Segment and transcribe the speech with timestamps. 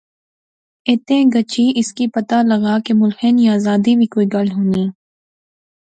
[0.87, 4.83] ایتھیں گچھی اس کی پتہ لغا کہ ملخے نی آزادی وی کوئی گل ہونی